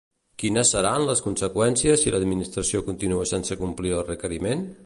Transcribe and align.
Quines 0.43 0.71
seran 0.75 1.03
les 1.09 1.21
conseqüències 1.25 2.05
si 2.05 2.15
l'Administració 2.15 2.85
continua 2.91 3.31
sense 3.35 3.63
complir 3.65 3.97
el 4.01 4.07
requeriment? 4.13 4.71